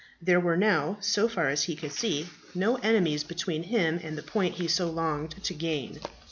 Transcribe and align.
There 0.19 0.39
were 0.39 0.57
now, 0.57 0.97
so 0.99 1.27
far 1.27 1.49
as 1.49 1.65
he 1.65 1.75
could 1.75 1.91
see, 1.91 2.25
no 2.55 2.77
enemies 2.77 3.23
between 3.23 3.61
him 3.61 3.99
and 4.01 4.17
the 4.17 4.23
point 4.23 4.55
he 4.55 4.67
so 4.67 4.89
longed 4.89 5.35
to 5.43 5.53
gain. 5.53 5.99